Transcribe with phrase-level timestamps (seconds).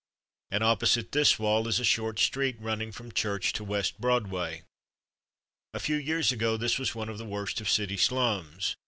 [0.49, 4.63] And opposite this wall is a short street running from Church to West Broadway.
[5.75, 8.75] A few years ago this was one of the worst of city slums.